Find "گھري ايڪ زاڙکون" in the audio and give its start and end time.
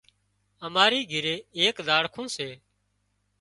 1.11-2.25